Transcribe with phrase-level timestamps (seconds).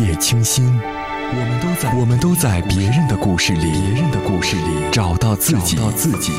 [0.00, 6.32] 夜清新，我们都在我们都在别人的故事里，别人的故事里找到自己，找到自己。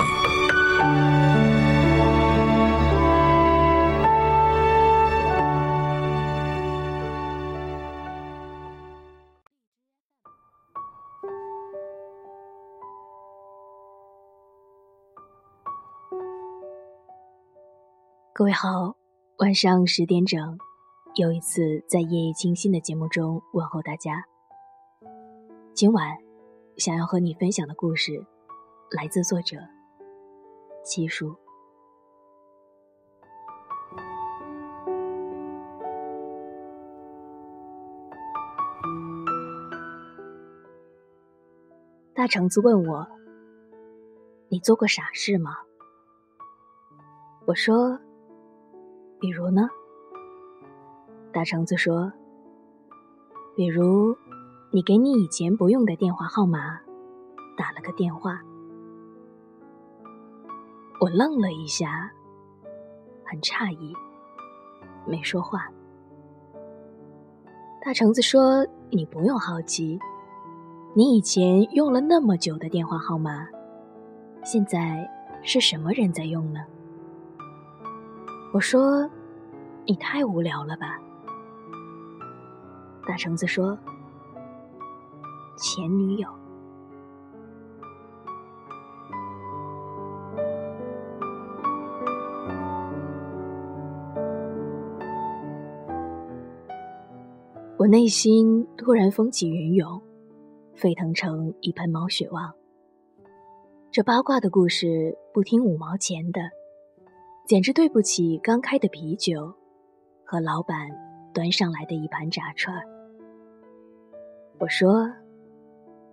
[18.33, 18.95] 各位好，
[19.39, 20.59] 晚上十点整，
[21.17, 24.23] 又一次在夜夜清新的节目中问候大家。
[25.73, 26.15] 今晚
[26.77, 28.23] 想要和你分享的故事，
[28.91, 29.57] 来自作者
[30.83, 31.35] 七叔。
[42.13, 43.07] 大橙子问我
[44.49, 45.57] ：“你做过傻事吗？”
[47.47, 47.99] 我说。
[49.19, 49.67] 比如呢？
[51.37, 52.11] 大橙子说
[53.55, 54.17] ：“比如，
[54.71, 56.79] 你给你以前不用的电话号码
[57.55, 58.41] 打了个电话。”
[60.99, 62.11] 我愣了一下，
[63.23, 63.93] 很诧异，
[65.05, 65.67] 没说话。
[67.85, 69.99] 大橙子说：“你不用好奇，
[70.95, 73.47] 你以前用了那么久的电话号码，
[74.43, 75.07] 现在
[75.43, 76.61] 是什么人在用呢？”
[78.51, 79.07] 我说
[79.85, 80.99] ：“你太无聊了吧。”
[83.07, 83.77] 大橙子说
[85.57, 86.27] ：“前女友。”
[97.77, 100.01] 我内心突然风起云涌，
[100.75, 102.51] 沸腾成一盆毛血旺。
[103.89, 106.41] 这八卦的故事不听五毛钱的。
[107.45, 109.53] 简直对不起刚开的啤酒，
[110.25, 110.89] 和老板
[111.33, 112.96] 端上来的一盘炸串儿。
[114.59, 115.07] 我说：“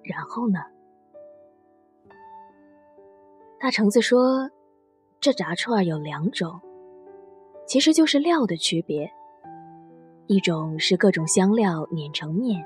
[0.05, 0.60] 然后呢？”
[3.59, 4.50] 大橙子说
[5.19, 6.60] ：“这炸串儿有两种，
[7.66, 9.10] 其实就是料的区别。
[10.27, 12.62] 一种是各种香料碾成面，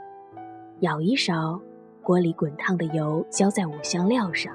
[0.80, 1.60] 舀一勺，
[2.02, 4.52] 锅里滚烫的油浇在五香料上，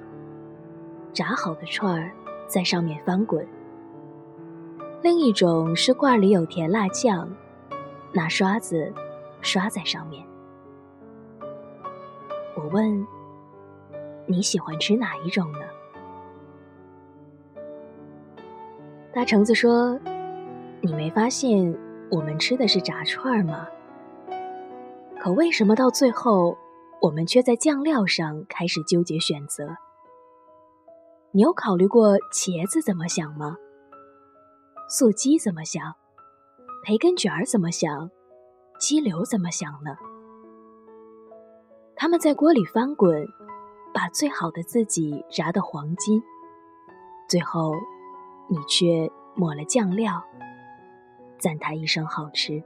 [1.13, 2.11] 炸好的串儿
[2.47, 3.47] 在上面翻滚。”
[5.01, 7.29] 另一种是罐里有甜辣酱，
[8.13, 8.93] 拿刷子
[9.41, 10.25] 刷在上面。
[12.55, 13.05] 我问
[14.27, 15.59] ：“你喜欢吃哪一种呢？”
[19.13, 19.99] 大橙子说
[20.81, 21.77] ：“你没发现
[22.09, 23.67] 我们吃的是炸串吗？
[25.19, 26.57] 可为什么到最后，
[27.01, 29.75] 我们却在酱料上开始纠结选择？
[31.31, 33.57] 你有考虑过茄子怎么想吗？”
[34.89, 35.95] 素鸡怎么想？
[36.83, 38.09] 培根卷儿怎么想？
[38.79, 39.95] 鸡柳怎么想呢？
[42.03, 43.25] 他们在锅里翻滚，
[43.93, 46.21] 把最好的自己炸得黄金，
[47.29, 47.71] 最后，
[48.49, 50.21] 你却抹了酱料，
[51.39, 52.61] 赞他一声好吃。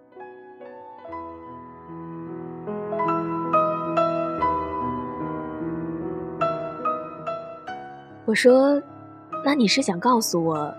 [8.25, 8.81] 我说
[9.45, 10.73] ：“那你是想告诉我？”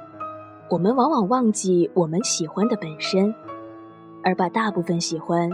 [0.69, 3.33] 我们往往忘记我们喜欢的本身，
[4.25, 5.49] 而把大部分喜欢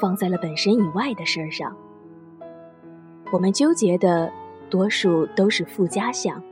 [0.00, 1.72] 放在了本身以外的事儿上。
[3.30, 4.32] 我们纠结的
[4.70, 6.42] 多数都是附加项，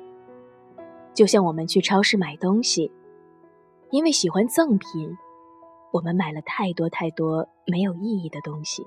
[1.14, 2.92] 就像我们去超市买东西，
[3.90, 5.16] 因为喜欢赠品，
[5.92, 8.86] 我们买了太多太多没有意义的东西。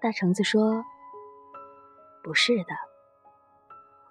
[0.00, 0.84] 大橙子说
[2.24, 2.74] ：“不是的，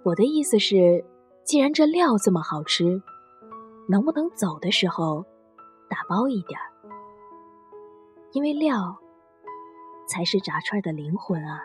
[0.04, 1.06] 我的意思是。”
[1.46, 3.02] 既然这料这么好吃，
[3.88, 5.26] 能不能走的时候
[5.90, 6.70] 打包一点儿？
[8.34, 8.96] 因为料
[10.10, 11.62] 才是炸串的灵魂啊！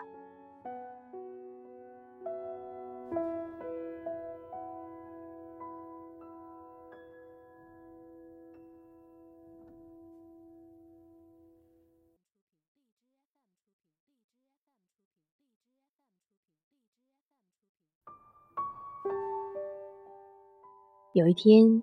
[21.13, 21.81] 有一天，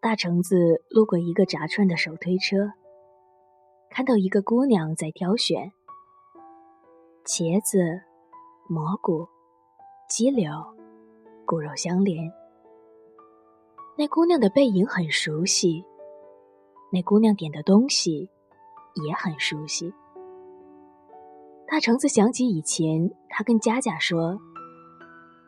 [0.00, 2.72] 大橙子路过一个炸串的手推车，
[3.90, 5.70] 看到一个姑娘在挑选
[7.24, 7.78] 茄子、
[8.68, 9.28] 蘑菇、
[10.08, 10.50] 鸡柳、
[11.46, 12.32] 骨肉相连。
[13.96, 15.84] 那姑娘的背影很熟悉，
[16.90, 18.28] 那姑娘点的东西
[19.06, 19.94] 也很熟悉。
[21.68, 24.40] 大橙子想起以前他跟佳佳说：“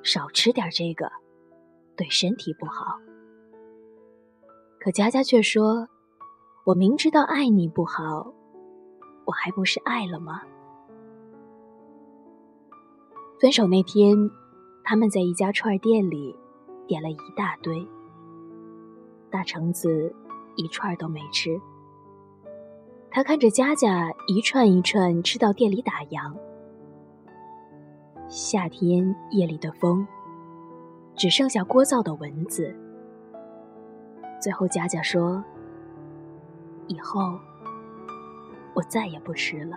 [0.05, 1.11] 少吃点这个。”
[1.97, 2.99] 对身体不好，
[4.81, 5.89] 可佳佳却说
[6.67, 8.35] ：“我明知道爱你不好，
[9.25, 10.43] 我还不是爱了吗？
[13.41, 14.31] 分手那天，
[14.85, 16.35] 他们在一家串店里
[16.87, 17.87] 点了一大堆，
[19.29, 20.15] 大橙子
[20.55, 21.61] 一串都没吃。
[23.11, 26.33] 他看着佳佳一串一串吃到店里打烊。
[28.29, 30.07] 夏天夜里的风，
[31.17, 32.75] 只剩下聒噪的蚊子。
[34.41, 35.43] 最后，佳佳说
[36.87, 37.39] ：“以后
[38.75, 39.77] 我再也不吃了。”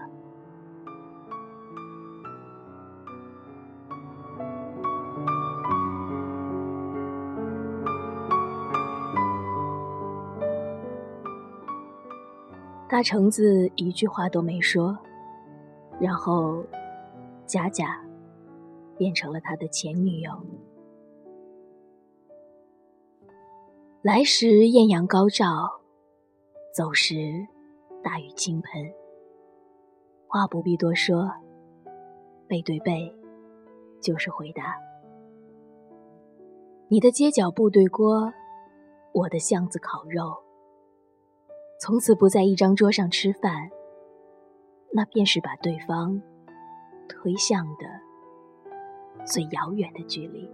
[12.98, 14.98] 大橙子一句话都没说，
[16.00, 16.66] 然后
[17.46, 18.04] 佳佳
[18.98, 20.32] 变成了他的前女友。
[24.02, 25.70] 来时艳阳高照，
[26.74, 27.16] 走时
[28.04, 28.92] 大雨倾盆。
[30.28, 31.30] 话不必多说，
[32.48, 33.16] 背对背
[34.02, 34.76] 就是回答。
[36.88, 38.34] 你的街角部队锅，
[39.14, 40.47] 我的巷子烤肉。
[41.80, 43.70] 从此不在一张桌上吃饭，
[44.92, 46.20] 那便是把对方
[47.08, 47.86] 推向的
[49.24, 50.50] 最遥远的距离。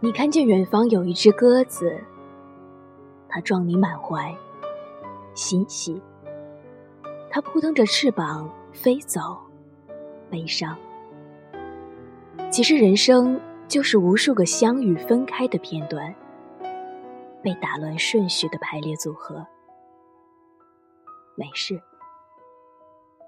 [0.00, 2.00] 你看见远方有一只鸽子，
[3.28, 4.34] 它撞你满怀
[5.34, 6.02] 欣喜，
[7.30, 9.20] 它扑腾着翅膀飞走，
[10.32, 10.74] 悲伤。
[12.50, 13.38] 其实人生
[13.68, 16.14] 就是无数个相遇分开的片段，
[17.42, 19.46] 被打乱顺序的排列组合。
[21.36, 21.80] 没事，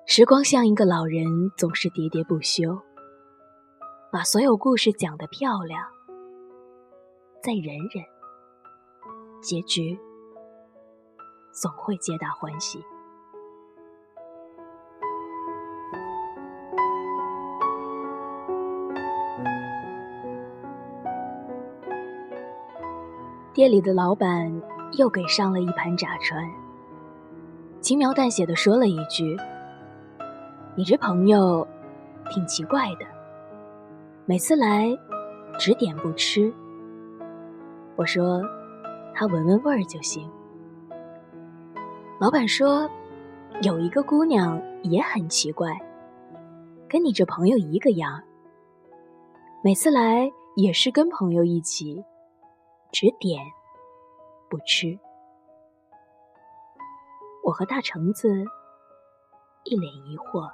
[0.07, 1.27] 时光像一个老人，
[1.59, 2.81] 总是喋喋不休，
[4.11, 5.87] 把所有故事讲得漂亮。
[7.43, 8.05] 再忍忍，
[9.43, 9.99] 结局
[11.53, 12.83] 总会皆大欢喜。
[23.55, 24.53] 店里的老板
[24.99, 26.45] 又给上了一盘炸串，
[27.81, 29.37] 轻描淡写的说了一句
[30.75, 31.65] ：“你这朋友
[32.31, 33.07] 挺奇怪的，
[34.27, 34.89] 每次来
[35.57, 36.53] 只点不吃。”
[37.95, 38.43] 我说
[39.15, 40.29] ：“他闻闻味儿就行。”
[42.19, 42.91] 老板说
[43.63, 45.81] ：“有一个姑娘也很奇怪，
[46.89, 48.21] 跟你这朋友一个样，
[49.63, 52.03] 每次来也是跟朋友一起，
[52.95, 53.45] 只点
[54.49, 54.97] 不吃。”
[57.45, 58.29] 我和大橙子
[59.65, 60.49] 一脸疑惑。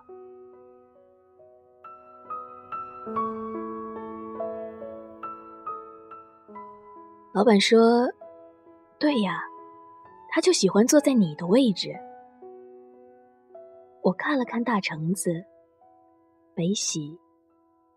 [7.33, 7.79] 老板说
[8.99, 9.41] ：“对呀，
[10.31, 11.95] 他就喜欢坐在你的位置。”
[14.03, 15.45] 我看了看大橙子，
[16.55, 17.21] 悲喜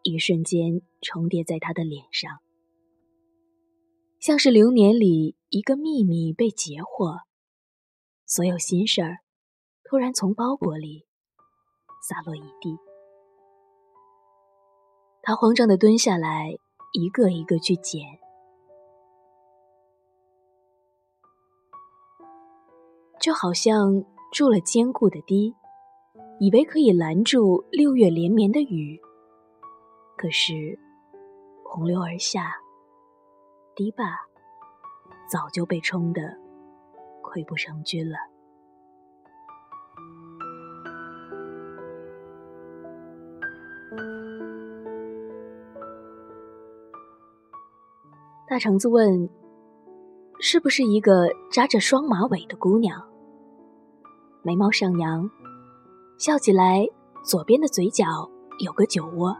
[0.04, 2.30] 一瞬间重叠在他的脸上，
[4.24, 7.24] 像是流年里一个秘密被截获，
[8.25, 9.18] 所有心事儿
[9.84, 11.06] 突然从包裹里
[12.08, 12.78] 洒落一地。
[15.21, 16.56] 他慌张的蹲下来，
[16.94, 18.02] 一个一个去捡。
[23.19, 25.54] 就好像筑了坚固的堤，
[26.40, 29.02] 以为可以拦住六月连绵的雨。
[30.16, 30.80] 可是，
[31.66, 32.56] 洪流而下，
[33.75, 34.03] 堤坝
[35.27, 36.21] 早就被冲得
[37.23, 38.18] 溃不成军了。
[48.47, 49.27] 大橙子问
[50.39, 53.01] ：“是不是一个扎着双马尾的姑娘？”
[54.44, 55.27] 眉毛上扬，
[56.19, 56.87] 笑起来，
[57.23, 58.06] 左边的嘴角
[58.59, 59.35] 有个酒窝。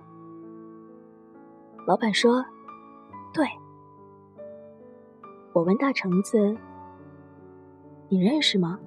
[1.86, 2.44] 老板说
[5.54, 6.58] ：“我问大橙子
[8.10, 8.80] ：“你认识吗？”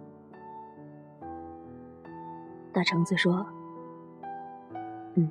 [2.74, 3.46] 大橙子说
[5.14, 5.30] ：“嗯，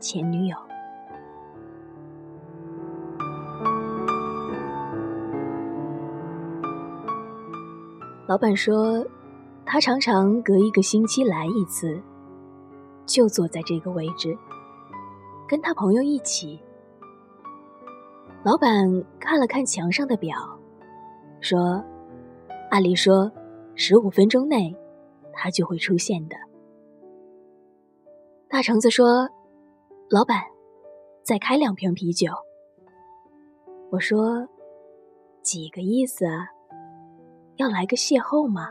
[0.00, 0.56] 前女友。”
[8.26, 9.04] 老板说，
[9.66, 12.00] 他常常隔一个星期来一次，
[13.04, 14.38] 就坐在这个位置，
[15.46, 16.58] 跟他朋友一起。
[18.42, 20.34] 老板看了看墙上的表，
[21.40, 21.84] 说
[22.70, 23.30] ：“按理说，
[23.74, 24.74] 十五分钟内
[25.32, 26.36] 他就会出现的。”
[28.48, 29.28] 大橙子说
[30.08, 30.42] ：“老板，
[31.22, 32.32] 再开两瓶啤酒。”
[33.92, 34.48] 我说
[35.44, 36.48] ：“几个意思啊？
[37.56, 38.70] 要来个邂逅吗？”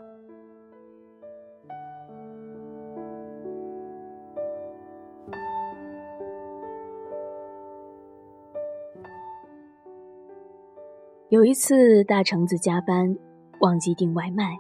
[11.30, 13.16] 有一次，大橙子加班
[13.60, 14.58] 忘记订外卖，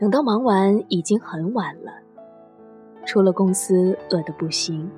[0.00, 1.92] 等到忙完已经很晚了。
[3.06, 4.90] 出了公司，饿得不行，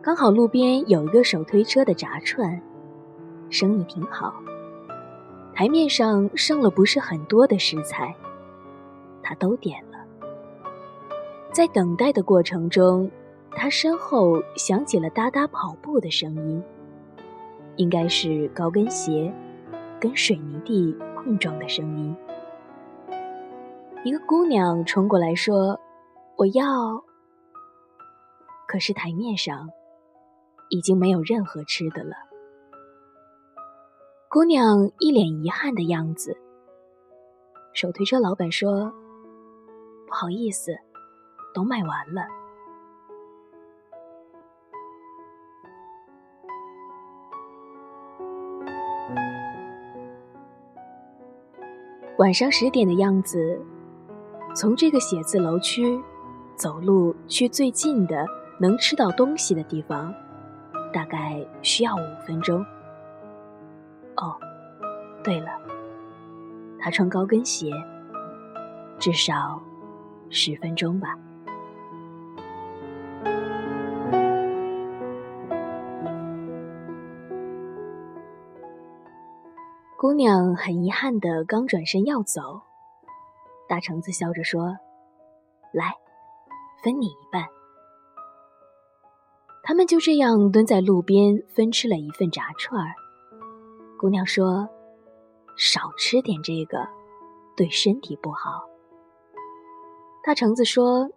[0.00, 2.62] 刚好路边有一个手推车的炸串。
[3.50, 4.32] 生意挺好，
[5.52, 8.14] 台面上剩了不是很多的食材，
[9.20, 9.98] 他都点了。
[11.50, 13.10] 在等待的过程中，
[13.50, 16.62] 他身后响起了哒哒跑步的声音，
[17.74, 19.32] 应该是高跟鞋
[20.00, 22.16] 跟水泥地碰撞的声音。
[24.04, 25.80] 一个姑娘冲过来说
[26.36, 27.04] ：“我要。”
[28.68, 29.68] 可是台面上
[30.68, 32.14] 已经没有任何吃的了。
[34.28, 36.36] 姑娘一脸遗憾的样子。
[37.72, 38.92] 手推车老板说
[40.06, 40.76] ：“不好意思，
[41.54, 42.22] 都卖完了。”
[52.18, 53.60] 晚上十点的样子，
[54.54, 56.00] 从这个写字楼区
[56.54, 58.26] 走路去最近的
[58.58, 60.14] 能吃到东西的地方，
[60.94, 62.64] 大概需要五分钟。
[64.16, 64.34] 哦，
[65.22, 65.50] 对了，
[66.78, 67.70] 他穿高跟鞋，
[68.98, 69.60] 至少
[70.30, 71.18] 十分钟吧。
[79.98, 82.60] 姑娘很遗憾的刚转身要走，
[83.66, 84.76] 大橙子笑着说
[85.72, 85.94] ：“来，
[86.82, 87.46] 分你一半。”
[89.64, 92.92] 他们就这样蹲在路边分吃了一份炸串儿。
[93.98, 94.68] 姑娘说
[95.56, 96.86] ：“少吃点这个，
[97.56, 98.68] 对身体不好。”
[100.22, 101.08] 大橙子说：“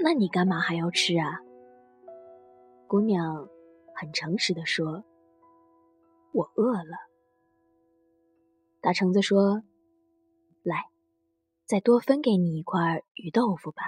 [0.00, 1.40] 那你干嘛还要吃啊？”
[2.88, 3.50] 姑娘
[3.94, 5.04] 很诚实的说
[6.32, 6.96] ：“我饿了。”
[8.84, 9.62] 大橙子说
[10.62, 10.90] ：“来，
[11.64, 13.82] 再多分给你一块鱼豆腐吧。”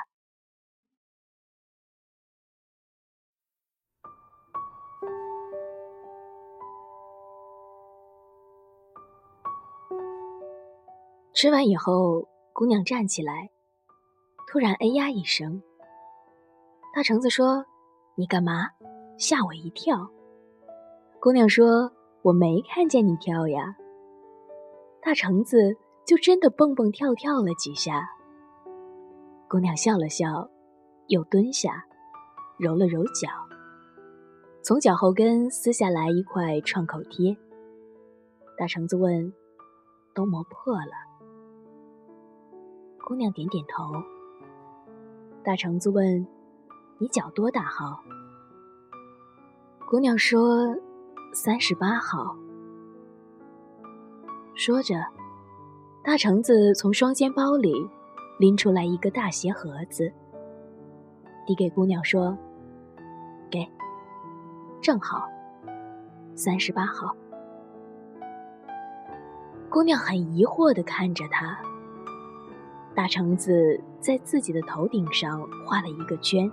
[11.34, 13.50] 吃完以后，姑娘站起来，
[14.50, 15.62] 突然哎呀一声。
[16.94, 17.66] 大橙子说
[18.16, 18.70] ：“你干嘛？
[19.18, 20.10] 吓我一跳。”
[21.20, 21.92] 姑娘说
[22.24, 23.76] ：“我没看见你跳呀。”
[25.06, 28.10] 大橙子就真的蹦蹦跳跳了几下。
[29.48, 30.50] 姑娘笑了笑，
[31.06, 31.84] 又蹲下，
[32.58, 33.28] 揉了揉脚，
[34.62, 37.36] 从脚后跟撕下来一块创口贴。
[38.58, 39.32] 大橙子问
[40.12, 40.90] ：“都磨破了？”
[43.06, 44.02] 姑娘点点头。
[45.44, 46.26] 大橙子问
[46.98, 48.00] ：“你脚多大号？”
[49.88, 50.76] 姑娘说
[51.32, 52.36] ：“三十八号。”
[54.58, 54.94] 说着，
[56.02, 57.75] 大橙子从双肩包里
[58.38, 60.10] 拎出来一个大鞋盒子，
[61.46, 62.36] 递给姑娘说
[63.50, 63.68] ：“给，
[64.80, 65.28] 正好，
[66.34, 67.14] 三十八号。”
[69.68, 71.58] 姑娘很疑惑的看着他。
[72.94, 76.50] 大橙子在自己的头顶上画了一个圈，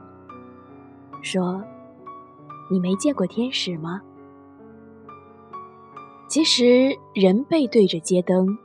[1.22, 1.64] 说
[2.70, 4.02] ：“你没见过天使吗？”
[6.34, 8.58] 其实，人背对着街灯，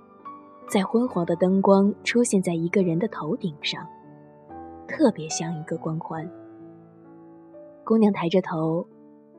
[0.71, 3.87] 在昏黄的灯光出现在一个人的头顶上，
[4.89, 6.27] 特别像一个光环。
[7.85, 8.89] 姑娘抬着头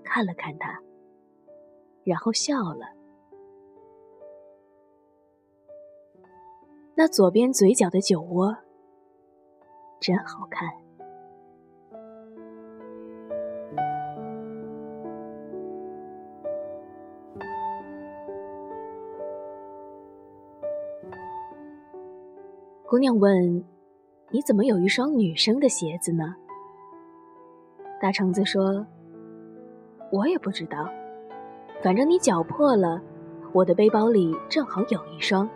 [0.03, 0.79] 看了看他，
[2.03, 2.85] 然后笑了。
[6.93, 8.55] 那左边嘴角的酒窝
[9.99, 10.69] 真好看。
[22.89, 23.63] 姑娘问
[24.33, 26.33] ：“你怎么有一双女生的鞋子呢？”
[28.01, 28.83] 大橙子说
[30.11, 30.89] ：“我也不知道，
[31.83, 32.99] 反正你脚破了，
[33.53, 35.47] 我的背包里正好有一双。”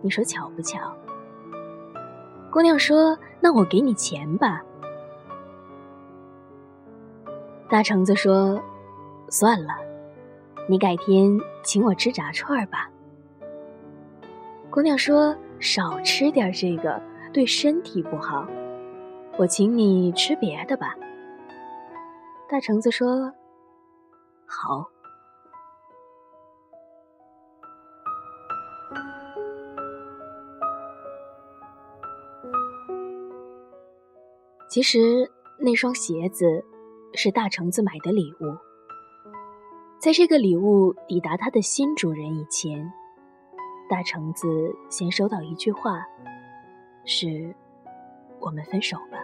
[0.00, 0.96] 你说巧不巧？
[2.50, 4.64] 姑娘说：“那我给你钱吧。”
[7.68, 8.58] 大橙子说
[9.28, 9.74] ：“算了，
[10.70, 12.90] 你改天请我吃炸串吧。”
[14.72, 17.00] 姑娘说：“少吃点这个，
[17.32, 18.46] 对身体不好。
[19.38, 20.94] 我请你吃别的吧。”
[22.48, 23.32] 大橙子说
[24.46, 24.88] ：“好。
[34.68, 36.64] 其实那双鞋子
[37.14, 38.56] 是大橙子买的礼物。
[40.00, 42.92] 在这个礼物抵达它的新主人以前，
[43.88, 46.06] 大橙子先收到一句话
[47.04, 47.54] ：“是，
[48.40, 49.18] 我们分手吧。”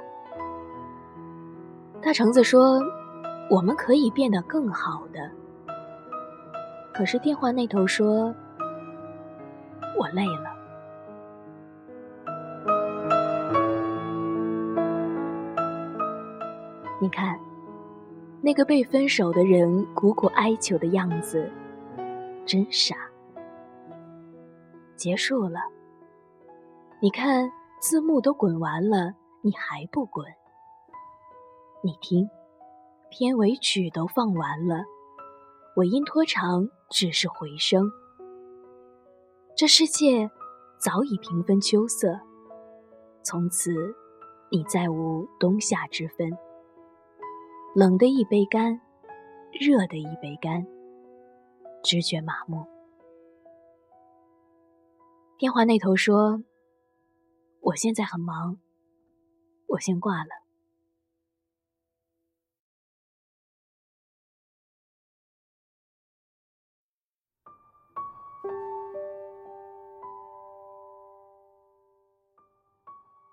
[2.03, 2.81] 大橙子说
[3.51, 5.31] ：“我们可以变得更好的。”
[6.95, 8.35] 可是电话那头说
[9.99, 10.57] ：“我累了。”
[17.01, 17.39] 你看。
[18.43, 21.47] 那个被分手的人苦苦哀求的样子，
[22.47, 22.97] 真傻。
[25.01, 25.61] 结束了。
[27.01, 30.27] 你看字幕都滚完了，你还不滚？
[31.83, 32.29] 你听，
[33.09, 34.85] 片尾曲都放完了，
[35.77, 37.91] 尾音拖长只是回声。
[39.57, 40.31] 这世界
[40.79, 42.21] 早已平分秋色，
[43.23, 43.73] 从此
[44.51, 46.31] 你再无冬夏之分。
[47.75, 48.79] 冷的一杯干，
[49.51, 50.67] 热的一杯干，
[51.83, 52.67] 直觉麻木。
[55.41, 56.43] 电话那头说
[57.65, 58.59] ：“我现在很忙，
[59.69, 60.29] 我先挂了。”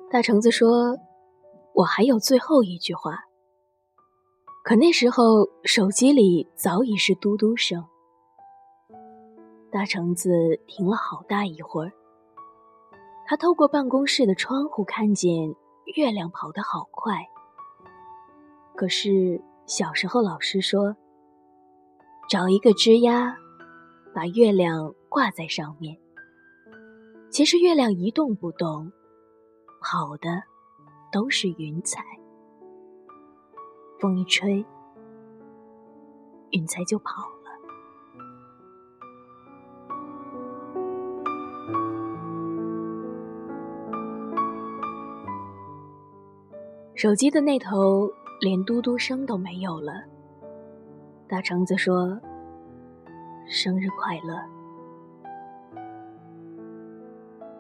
[0.09, 0.97] 大橙子说
[1.75, 3.25] ：“我还有最后一句话。”
[4.63, 7.85] 可那时候，手机里早已是嘟嘟声。
[9.69, 10.29] 大橙子
[10.65, 11.91] 停了好大一会儿，
[13.29, 15.53] 他透过办公室的窗户看见
[15.97, 17.27] 月亮跑得好快。
[18.73, 20.95] 可是小时候老师说，
[22.29, 23.35] 找一个枝丫，
[24.15, 25.97] 把月亮挂在上面。
[27.29, 28.89] 其实月亮一动不动，
[29.81, 30.41] 跑的
[31.11, 32.01] 都是云彩。
[33.99, 34.65] 风一吹，
[36.51, 37.29] 云彩就跑
[46.97, 48.09] 手机的那头
[48.41, 50.03] 连嘟嘟声都没有了。
[51.27, 52.19] 大橙子说
[53.47, 54.41] ：“生日快乐。”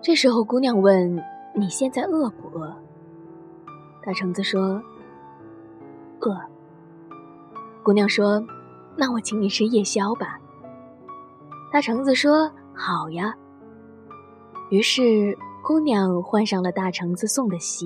[0.01, 1.23] 这时候，姑娘问
[1.53, 2.75] ：“你现在饿不饿？”
[4.03, 4.81] 大橙子说。
[6.21, 6.35] 饿，
[7.83, 8.43] 姑娘说
[8.97, 10.39] ：“那我请你吃夜宵吧。”
[11.71, 13.35] 大橙子说：“好呀。”
[14.71, 17.85] 于是姑娘换上了大橙子送的鞋，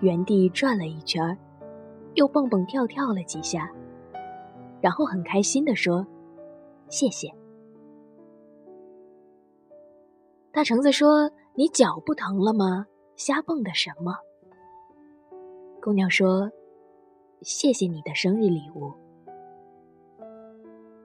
[0.00, 1.36] 原地转了一圈，
[2.14, 3.70] 又蹦蹦跳跳了几下，
[4.80, 6.06] 然后很开心地说
[6.88, 7.28] ：“谢谢。”
[10.52, 12.86] 大橙子说：“你脚不疼了吗？
[13.16, 14.16] 瞎蹦的什么？”
[15.82, 16.50] 姑娘说。
[17.42, 18.94] 谢谢你的生日礼物。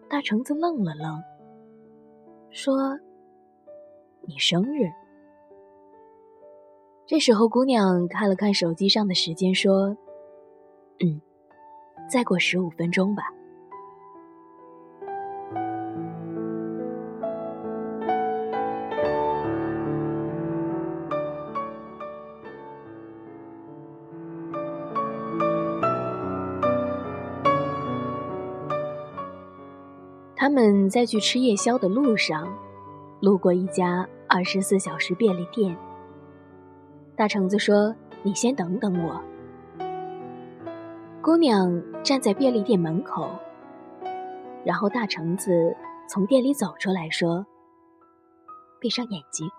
[0.09, 1.21] 大橙子愣了愣，
[2.49, 2.97] 说
[4.23, 4.89] ：“你生日？”
[7.09, 9.97] 这时候，姑娘看了看手机上的时间，说
[11.03, 11.19] ：“嗯，
[12.07, 13.23] 再过十五分钟吧。”
[30.35, 32.47] 他们在去吃夜宵的路上，
[33.19, 35.75] 路过一家二十四小时便利店。
[37.19, 39.21] 大橙子说：“你先等等我。”
[41.21, 43.29] 姑娘站在便利店门口，
[44.63, 45.75] 然后大橙子
[46.07, 47.45] 从店里走出来说
[48.79, 49.49] ：“闭上眼睛。”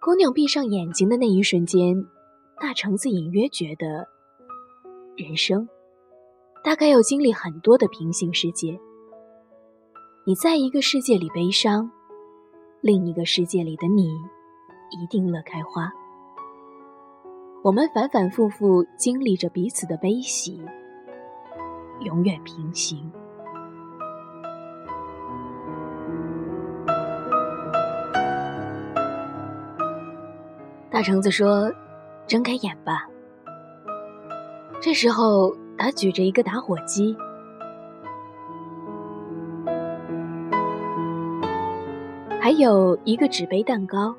[0.00, 2.06] 姑娘闭上眼睛的那一瞬间，
[2.60, 4.06] 大橙子隐约觉得，
[5.16, 5.68] 人生。
[6.62, 8.78] 大概要经历很多的平行世界。
[10.24, 11.90] 你在一个世界里悲伤，
[12.80, 14.08] 另一个世界里的你
[14.90, 15.92] 一定乐开花。
[17.62, 20.64] 我们反反复复经历着彼此的悲喜，
[22.00, 23.10] 永远平行。
[30.90, 31.72] 大橙子说
[32.26, 33.06] ：“睁开眼吧。”
[34.82, 35.56] 这时候。
[35.78, 37.14] 他举着一个打火机，
[42.40, 44.16] 还有一个纸杯蛋糕。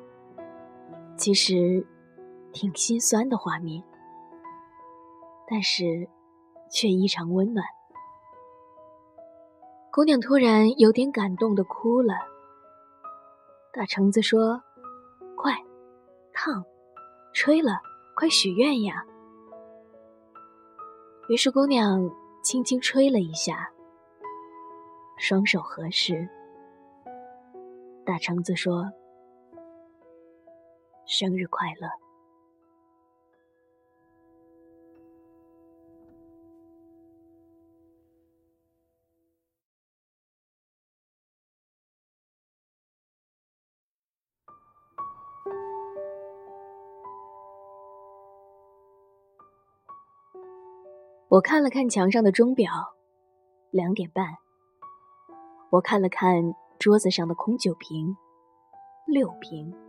[1.18, 1.84] 其实，
[2.52, 3.82] 挺心酸的画面，
[5.50, 6.08] 但是
[6.70, 7.66] 却异常温暖。
[9.90, 12.14] 姑娘突然有点感动的哭了。
[13.72, 14.62] 大橙子说
[15.36, 15.52] ：“快，
[16.32, 16.64] 烫，
[17.34, 17.80] 吹了，
[18.14, 19.04] 快许愿呀！”
[21.28, 22.08] 于是姑娘
[22.44, 23.70] 轻轻吹了一下，
[25.18, 26.28] 双手合十。
[28.06, 28.90] 大橙子说
[31.08, 31.88] ：“生日快乐。”
[51.30, 52.72] 我看了看墙上的钟表，
[53.70, 54.24] 两点半。
[55.70, 58.16] 我看了看桌子上的空酒瓶，
[59.06, 59.87] 六瓶。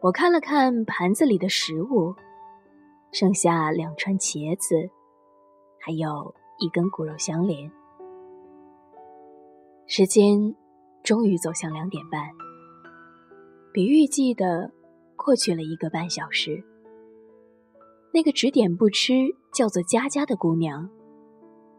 [0.00, 2.14] 我看了看盘子里的食物，
[3.12, 4.90] 剩下两串茄子，
[5.80, 7.70] 还有一根骨肉相连。
[9.86, 10.54] 时间
[11.02, 12.20] 终于走向两点半，
[13.72, 14.70] 比预计的
[15.16, 16.62] 过去了一个半小时。
[18.12, 19.12] 那个只点不吃。
[19.50, 20.88] 叫做佳佳的姑娘，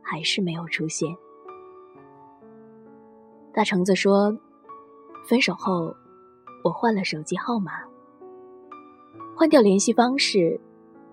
[0.01, 1.15] 还是没有出现。
[3.53, 4.35] 大橙子说
[5.29, 5.95] ：“分手后，
[6.63, 7.71] 我换了手机号码，
[9.39, 10.59] 换掉联系方式，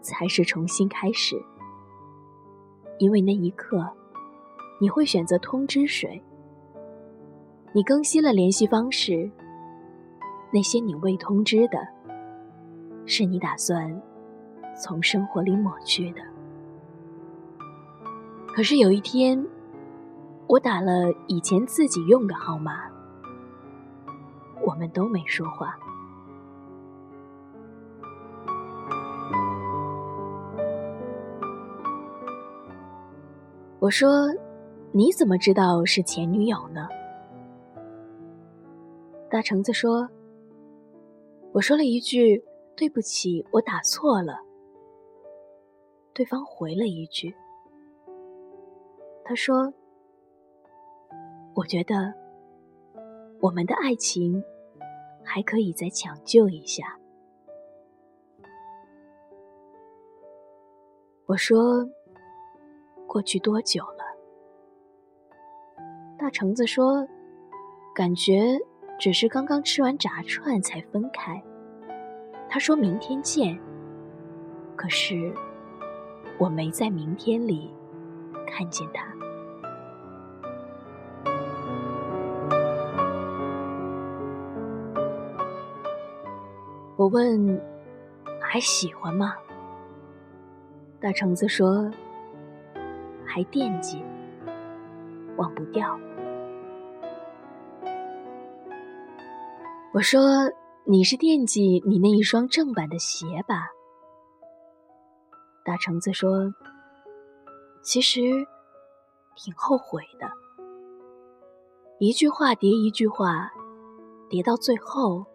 [0.01, 1.41] 才是重新开始。
[2.99, 3.89] 因为那一刻，
[4.81, 6.21] 你会选择通知谁？
[7.73, 9.31] 你更新了联系方式，
[10.53, 11.79] 那些你未通知的，
[13.07, 14.03] 是你打算
[14.77, 16.21] 从生活里抹去的。”
[18.53, 19.47] 可是有一天，
[20.49, 22.91] 我打了以前自己用的号码，
[24.67, 25.79] 我们都没说话。
[33.87, 34.35] 我说
[34.91, 36.89] ：“你怎么知道是前女友呢？”
[39.31, 40.09] 大橙子说
[41.55, 42.45] ：“我说了一句
[42.75, 44.41] 对不起，我打错了。”
[46.13, 47.33] 对方回了一句。
[49.25, 49.73] 他说
[51.55, 52.13] ：“我觉得
[53.39, 54.43] 我们的爱情
[55.23, 56.99] 还可以再抢救一下。”
[61.27, 61.89] 我说
[63.17, 64.05] ：“过去多久了？”
[66.21, 67.09] 大橙子说
[67.97, 68.59] ：“感觉
[68.99, 71.43] 只是刚刚吃完炸串才分开。”
[72.47, 73.59] 他说明天见，
[74.77, 75.33] 可是
[76.37, 77.73] 我没在明天里
[78.47, 79.07] 看见他。
[86.99, 87.59] 我问
[88.43, 89.35] ：“还喜欢吗？”
[91.01, 91.91] 大橙子说
[93.27, 94.03] ：“还惦记，
[95.37, 95.99] 忘不掉。”
[99.93, 100.21] 我说
[100.87, 103.67] ：“你是惦记你那一双正版的鞋吧？”
[105.65, 106.55] 大橙子说
[107.83, 108.21] ：“其实
[109.35, 110.31] 挺后悔的，
[111.99, 113.51] 一句话叠一句话，
[114.31, 115.27] 叠到最后。”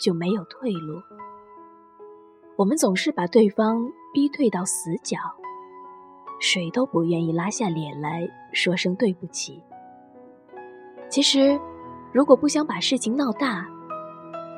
[0.00, 1.00] 就没有退路。
[2.56, 5.16] 我们总是把对方逼退到死角，
[6.44, 9.62] 谁都不愿意拉下脸来说声对不起。
[11.08, 11.56] 其实，
[12.12, 13.64] 如果不想把事情闹大，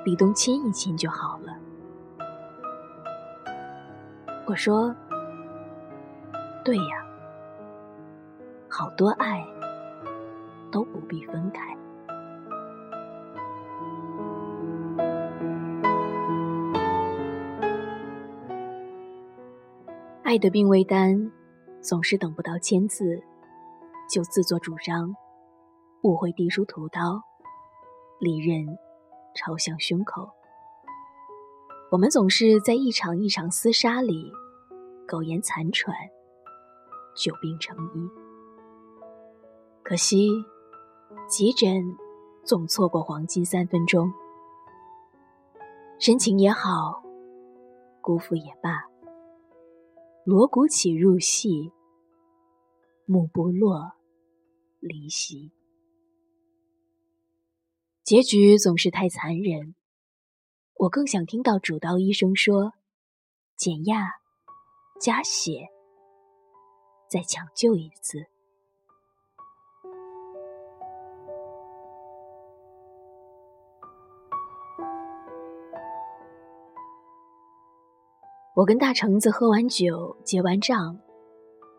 [0.02, 1.54] 李东亲一亲就好了。
[4.46, 4.96] 我说
[6.64, 7.04] ：“对呀，
[8.66, 9.46] 好多爱
[10.72, 11.62] 都不必分开。”
[20.22, 21.30] 爱的病危单，
[21.84, 23.22] 总是等不到签字，
[24.10, 25.14] 就自作主张，
[26.02, 27.22] 误会递出屠刀，
[28.18, 28.66] 利刃
[29.34, 30.30] 朝向胸口。
[31.90, 34.32] 我们总是在一场一场厮杀里，
[35.06, 35.94] 苟延残喘，
[37.14, 38.08] 久病成医。
[39.82, 40.30] 可惜，
[41.28, 41.84] 急诊
[42.44, 44.10] 总错过黄金三分钟。
[45.98, 47.02] 深情也好，
[48.00, 48.93] 辜负也罢。
[50.24, 51.70] 锣鼓起，入戏；
[53.04, 53.92] 幕不落，
[54.80, 55.52] 离席。
[58.02, 59.74] 结局总是太残忍。
[60.76, 62.72] 我更想听到主刀医生说
[63.54, 64.12] ：“减压，
[64.98, 65.68] 加血，
[67.10, 68.24] 再抢救一次。”
[78.54, 80.96] 我跟大橙子喝完酒，结完账，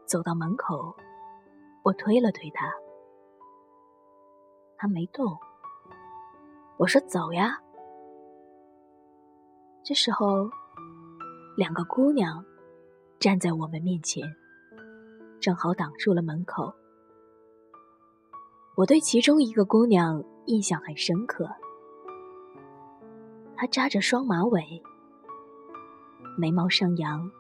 [0.06, 0.94] 走到门口，
[1.84, 2.70] 我推了推他，
[4.76, 5.26] 他没动。
[6.76, 7.58] 我说：“走呀。”
[9.86, 10.50] 这时候，
[11.56, 12.44] 两个姑娘
[13.20, 14.22] 站在我们面前，
[15.40, 16.74] 正好挡住了门口。
[18.76, 21.50] 我对其中一个姑娘印象很深刻，
[23.56, 24.84] 她扎着双马尾，
[26.38, 27.32] 眉毛上扬，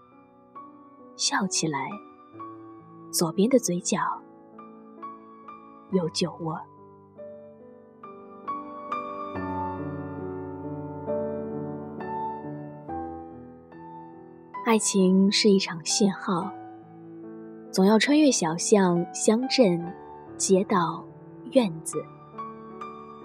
[1.17, 1.89] 笑起来，
[3.11, 3.99] 左边的嘴角
[5.91, 6.57] 有酒窝。
[14.65, 16.49] 爱情是一场信号，
[17.71, 19.93] 总要穿越小巷、乡镇、
[20.37, 21.05] 街道、
[21.51, 22.03] 院子，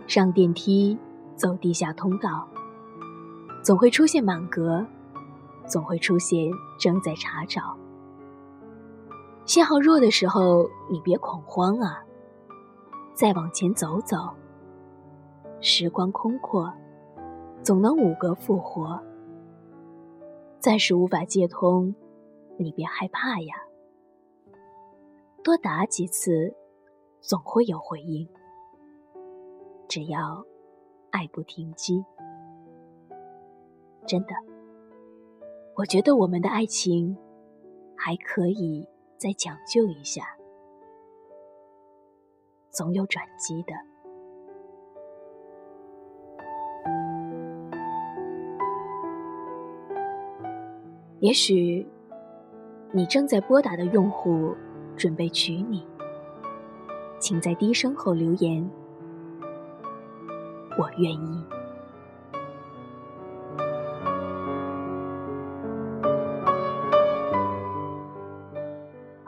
[0.06, 0.98] 上电梯，
[1.37, 2.46] 走地下通道，
[3.62, 4.87] 总会出现满格，
[5.70, 7.78] 总会出现正在查找。
[9.46, 12.04] 信号弱的时候，你别恐慌啊，
[13.14, 14.16] 再往前走走，
[15.61, 16.70] 时光空阔，
[17.62, 19.00] 总能五格复活。
[20.59, 21.94] 暂时无法接通，
[22.59, 23.54] 你别害怕呀。
[25.42, 26.54] 多打几次，
[27.20, 28.28] 总会有回应。
[29.88, 30.44] 只要
[31.11, 32.04] 爱不停机，
[34.06, 34.35] 真的，
[35.81, 37.16] 我觉得我们的爱情
[37.97, 40.23] 还可以再讲究一下，
[42.69, 43.73] 总有转机的。
[51.21, 51.87] 也许，
[52.93, 54.55] 你正在拨打的用户
[54.99, 55.83] 准备娶你，
[57.19, 58.71] 请在低声后留言。
[60.79, 61.60] 我愿意。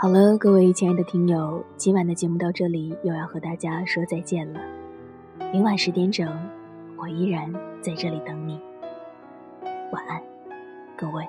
[0.03, 4.61] 好了，各位亲爱的听友，今晚的节目到这里又要和大家说再见了。
[5.53, 6.29] 明晚十点整，
[6.97, 8.61] 我依然在这里等你。
[9.93, 10.21] 晚安，
[10.97, 11.25] 各位。